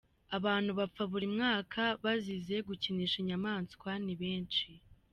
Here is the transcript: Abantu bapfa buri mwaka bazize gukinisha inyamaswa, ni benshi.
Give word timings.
Abantu 0.37 0.71
bapfa 0.79 1.03
buri 1.11 1.27
mwaka 1.35 1.81
bazize 2.03 2.55
gukinisha 2.67 3.15
inyamaswa, 3.21 3.89
ni 4.05 4.13
benshi. 4.21 4.67